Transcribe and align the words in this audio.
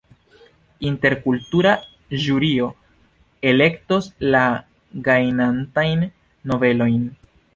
Interkultura 0.91 1.73
ĵurio 2.23 2.69
elektos 3.51 4.09
la 4.37 4.41
gajnantajn 5.09 6.03
novelojn. 6.53 6.99